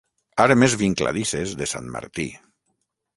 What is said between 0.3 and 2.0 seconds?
Armes vincladisses de sant